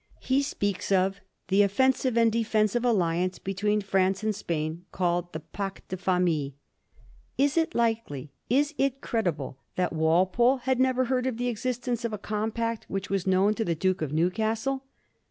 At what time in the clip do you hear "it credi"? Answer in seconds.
8.79-9.29